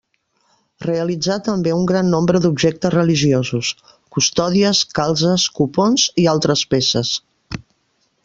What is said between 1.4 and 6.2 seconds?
també un gran nombre d'objectes religiosos: custòdies, calzes, copons